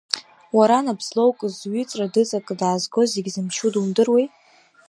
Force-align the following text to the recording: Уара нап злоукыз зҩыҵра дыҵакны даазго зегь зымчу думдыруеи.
Уара 0.57 0.85
нап 0.85 0.99
злоукыз 1.07 1.53
зҩыҵра 1.59 2.05
дыҵакны 2.13 2.53
даазго 2.59 3.01
зегь 3.13 3.29
зымчу 3.33 3.67
думдыруеи. 3.73 4.25